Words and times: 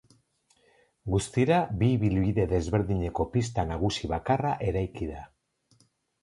Guztira 1.15 1.59
bi 1.81 1.89
ibilbide 1.97 2.45
desberdineko 2.55 3.27
pista 3.35 3.67
nagusi 3.73 4.11
bakarra 4.15 4.55
eraiki 4.71 5.11
da. 5.13 5.23